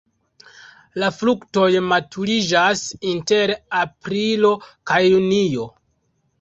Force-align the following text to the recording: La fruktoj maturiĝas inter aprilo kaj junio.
La 1.03 1.09
fruktoj 1.17 1.67
maturiĝas 1.91 2.83
inter 3.13 3.55
aprilo 3.85 4.53
kaj 4.93 5.03
junio. 5.13 5.71